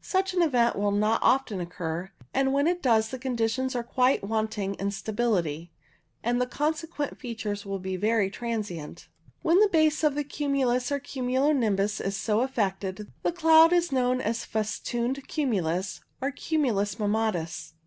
[0.00, 4.24] Such an event will not often occur, and when it does the conditions are quite
[4.24, 5.70] wanting in stability,
[6.24, 9.06] and the consequent features will be very transient.
[9.42, 13.92] When the base of a cumulus or cumulo nimbus is so affected, the cloud is
[13.92, 17.74] known as festooned cumulus, or cumulus mammatus.